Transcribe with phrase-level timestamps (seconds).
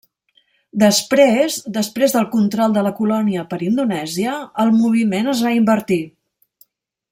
[0.83, 4.35] Després, després del control de la colònia per Indonèsia,
[4.65, 6.03] el moviment es va invertir.